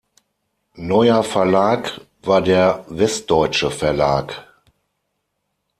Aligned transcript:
Neuer 0.77 1.23
Verlag 1.23 2.01
war 2.23 2.41
der 2.41 2.85
Westdeutsche 2.89 3.69
Verlag. 3.69 4.47